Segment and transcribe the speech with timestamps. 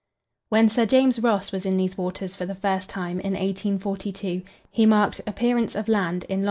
[0.49, 4.87] When Sir James Ross was in these waters for the first time, in 1842, he
[4.87, 6.39] marked "Appearance of land" in long.